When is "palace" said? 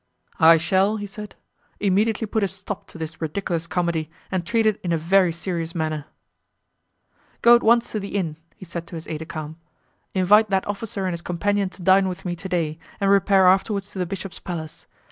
14.39-14.87